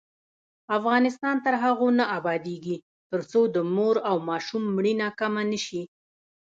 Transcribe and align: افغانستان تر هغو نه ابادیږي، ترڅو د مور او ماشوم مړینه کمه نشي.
افغانستان 0.77 1.35
تر 1.45 1.53
هغو 1.63 1.87
نه 1.99 2.05
ابادیږي، 2.17 2.77
ترڅو 3.11 3.41
د 3.55 3.57
مور 3.75 3.95
او 4.09 4.15
ماشوم 4.29 4.63
مړینه 4.75 5.07
کمه 5.19 5.43
نشي. 5.51 5.83